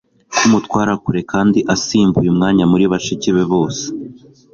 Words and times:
Kumutwara 0.37 0.91
kure 1.03 1.21
kandi 1.31 1.59
asimbuye 1.75 2.27
umwanya 2.33 2.63
muri 2.71 2.85
bashiki 2.91 3.29
be 3.35 3.43
bose 3.51 3.83